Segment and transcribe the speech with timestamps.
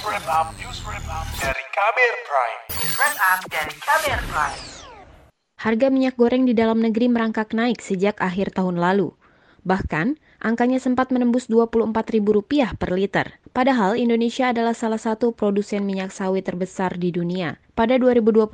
[0.00, 2.60] News Wrap Up, News Wrap Up dari Kamer Prime.
[2.72, 4.60] News Wrap Up dari Kamer Prime.
[5.60, 9.12] Harga minyak goreng di dalam negeri merangkak naik sejak akhir tahun lalu.
[9.62, 13.26] Bahkan, angkanya sempat menembus Rp24.000 per liter.
[13.50, 17.58] Padahal Indonesia adalah salah satu produsen minyak sawit terbesar di dunia.
[17.74, 18.46] Pada 2021,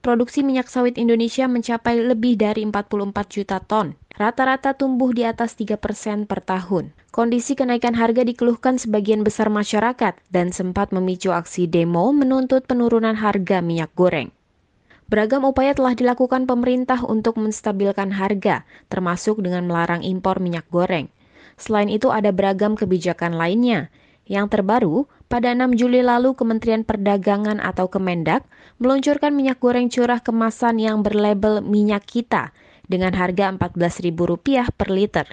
[0.00, 3.94] produksi minyak sawit Indonesia mencapai lebih dari 44 juta ton.
[4.18, 6.90] Rata-rata tumbuh di atas 3 persen per tahun.
[7.14, 13.62] Kondisi kenaikan harga dikeluhkan sebagian besar masyarakat dan sempat memicu aksi demo menuntut penurunan harga
[13.62, 14.34] minyak goreng.
[15.08, 21.08] Beragam upaya telah dilakukan pemerintah untuk menstabilkan harga, termasuk dengan melarang impor minyak goreng.
[21.56, 23.88] Selain itu ada beragam kebijakan lainnya.
[24.28, 28.44] Yang terbaru, pada 6 Juli lalu Kementerian Perdagangan atau Kemendak
[28.76, 32.52] meluncurkan minyak goreng curah kemasan yang berlabel minyak kita
[32.84, 35.26] dengan harga Rp14.000 per liter.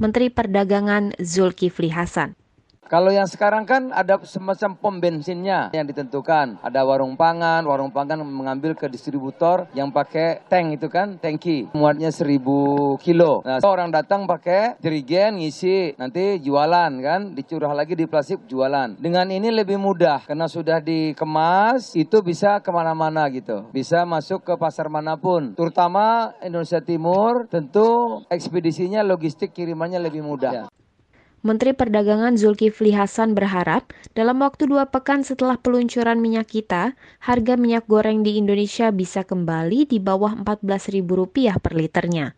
[0.00, 2.36] Menteri Perdagangan Zulkifli Hasan.
[2.84, 6.60] Kalau yang sekarang kan ada semacam pom bensinnya yang ditentukan.
[6.60, 11.72] Ada warung pangan, warung pangan mengambil ke distributor yang pakai tank itu kan, tangki.
[11.72, 13.40] Muatnya 1000 kilo.
[13.40, 19.00] Nah, orang datang pakai jerigen ngisi, nanti jualan kan, dicurah lagi di plastik jualan.
[19.00, 23.64] Dengan ini lebih mudah karena sudah dikemas, itu bisa ke mana-mana gitu.
[23.72, 25.56] Bisa masuk ke pasar mana pun.
[25.56, 30.52] Terutama Indonesia Timur, tentu ekspedisinya, logistik kirimannya lebih mudah.
[30.52, 30.64] Ya.
[31.44, 37.84] Menteri Perdagangan Zulkifli Hasan berharap dalam waktu dua pekan setelah peluncuran minyak kita, harga minyak
[37.84, 41.04] goreng di Indonesia bisa kembali di bawah Rp14.000
[41.60, 42.32] per liternya.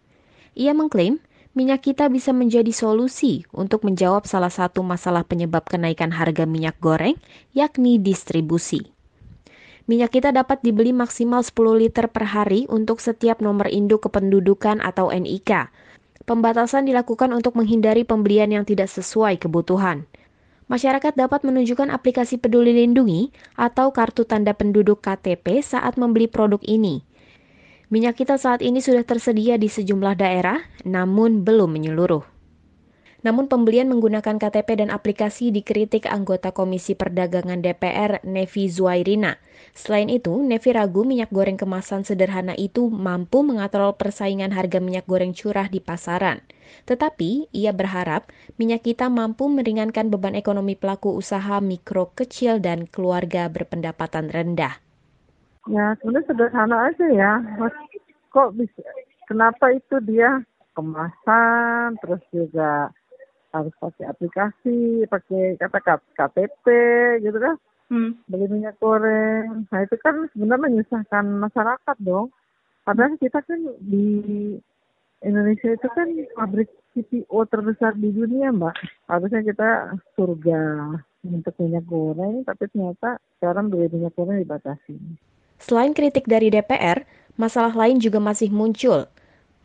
[0.58, 1.22] Ia mengklaim
[1.54, 7.14] minyak kita bisa menjadi solusi untuk menjawab salah satu masalah penyebab kenaikan harga minyak goreng,
[7.54, 8.90] yakni distribusi.
[9.86, 15.14] Minyak kita dapat dibeli maksimal 10 liter per hari untuk setiap nomor induk kependudukan atau
[15.14, 15.70] NIK,
[16.26, 20.10] Pembatasan dilakukan untuk menghindari pembelian yang tidak sesuai kebutuhan.
[20.66, 27.06] Masyarakat dapat menunjukkan aplikasi Peduli Lindungi atau kartu tanda penduduk KTP saat membeli produk ini.
[27.94, 32.35] Minyak kita saat ini sudah tersedia di sejumlah daerah, namun belum menyeluruh.
[33.26, 39.42] Namun pembelian menggunakan KTP dan aplikasi dikritik anggota Komisi Perdagangan DPR Nevi Zuairina.
[39.74, 45.34] Selain itu, Nevi ragu minyak goreng kemasan sederhana itu mampu mengatrol persaingan harga minyak goreng
[45.34, 46.38] curah di pasaran.
[46.86, 48.30] Tetapi, ia berharap
[48.62, 54.78] minyak kita mampu meringankan beban ekonomi pelaku usaha mikro kecil dan keluarga berpendapatan rendah.
[55.66, 57.32] Ya, sebenarnya sederhana aja ya.
[58.30, 58.86] Kok bisa,
[59.26, 60.46] kenapa itu dia
[60.78, 62.94] kemasan, terus juga
[63.62, 66.66] harus pakai aplikasi, pakai kata KTP
[67.24, 67.56] gitu kan.
[67.86, 68.18] Hmm.
[68.26, 69.70] Beli minyak goreng.
[69.70, 72.34] Nah itu kan sebenarnya menyusahkan masyarakat dong.
[72.82, 74.06] Padahal kita kan di
[75.22, 76.06] Indonesia itu kan
[76.38, 78.76] pabrik CPO terbesar di dunia, Mbak.
[79.10, 80.62] Harusnya kita surga
[81.26, 84.94] untuk minyak goreng, tapi ternyata sekarang beli minyak goreng dibatasi.
[85.58, 87.02] Selain kritik dari DPR,
[87.40, 89.08] masalah lain juga masih muncul,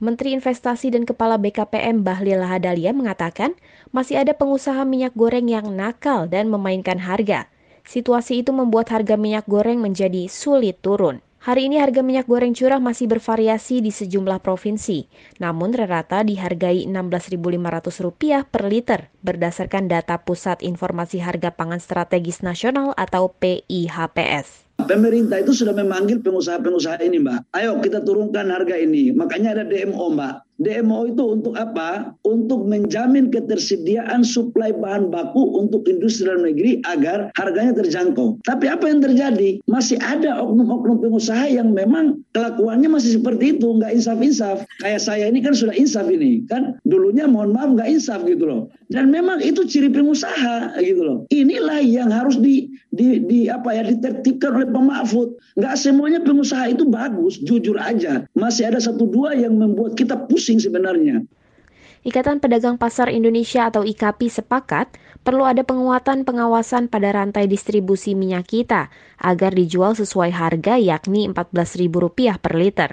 [0.02, 3.54] Menteri Investasi dan Kepala BKPM Bahlil Lahadalia mengatakan
[3.94, 7.46] masih ada pengusaha minyak goreng yang nakal dan memainkan harga.
[7.86, 11.22] Situasi itu membuat harga minyak goreng menjadi sulit turun.
[11.42, 15.10] Hari ini harga minyak goreng curah masih bervariasi di sejumlah provinsi,
[15.42, 23.34] namun rata dihargai Rp16.500 per liter berdasarkan data Pusat Informasi Harga Pangan Strategis Nasional atau
[23.42, 24.70] PIHPS.
[24.86, 27.58] Pemerintah itu sudah memanggil pengusaha-pengusaha ini, Mbak.
[27.58, 29.10] Ayo kita turunkan harga ini.
[29.10, 30.51] Makanya ada DMO, Mbak.
[30.62, 32.14] DMO itu untuk apa?
[32.22, 38.38] Untuk menjamin ketersediaan suplai bahan baku untuk industri dalam negeri agar harganya terjangkau.
[38.46, 39.58] Tapi apa yang terjadi?
[39.66, 44.64] Masih ada oknum-oknum pengusaha yang memang kelakuannya masih seperti itu, nggak insaf-insaf.
[44.80, 48.62] Kayak saya ini kan sudah insaf ini, kan dulunya mohon maaf nggak insaf gitu loh.
[48.92, 51.18] Dan memang itu ciri pengusaha gitu loh.
[51.34, 55.30] Inilah yang harus di, di, di apa ya ditertibkan oleh Pak Mahfud.
[55.56, 58.28] Nggak semuanya pengusaha itu bagus, jujur aja.
[58.36, 61.24] Masih ada satu dua yang membuat kita pusing sebenarnya.
[62.02, 68.50] Ikatan Pedagang Pasar Indonesia atau IKAPI sepakat perlu ada penguatan pengawasan pada rantai distribusi minyak
[68.50, 68.90] kita
[69.22, 72.92] agar dijual sesuai harga yakni Rp14.000 per liter.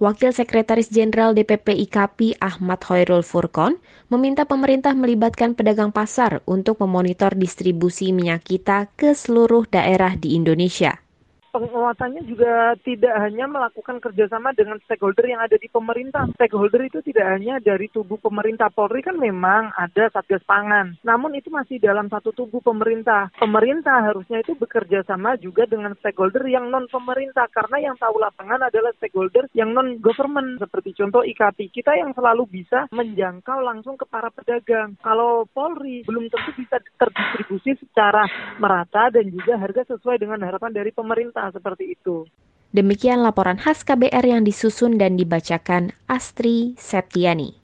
[0.00, 3.76] Wakil Sekretaris Jenderal DPP IKAPI Ahmad Hoirul Furkon
[4.08, 11.04] meminta pemerintah melibatkan pedagang pasar untuk memonitor distribusi minyak kita ke seluruh daerah di Indonesia.
[11.50, 16.30] Penguatannya juga tidak hanya melakukan kerjasama dengan stakeholder yang ada di pemerintah.
[16.38, 18.70] Stakeholder itu tidak hanya dari tubuh pemerintah.
[18.70, 20.96] Polri kan memang ada Satgas Pangan.
[21.02, 23.28] Namun itu masih dalam satu tubuh pemerintah.
[23.36, 27.50] Pemerintah harusnya itu bekerja sama juga dengan stakeholder yang non pemerintah.
[27.50, 30.62] Karena yang tahu lapangan adalah stakeholder yang non government.
[30.62, 34.94] Seperti contoh IKP kita yang selalu bisa menjangkau langsung ke para pedagang.
[35.02, 38.22] Kalau Polri belum tentu bisa terdistribusi secara
[38.62, 42.28] merata dan juga harga sesuai dengan harapan dari pemerintah seperti itu.
[42.70, 47.58] Demikian laporan khas KBR yang disusun dan dibacakan Astri Septiani.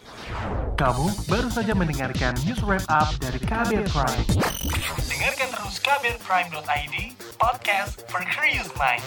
[0.75, 4.27] Kamu baru saja mendengarkan news wrap up dari KBR Prime.
[5.07, 6.97] Dengarkan terus kbrprime.id,
[7.39, 9.07] podcast for curious mind.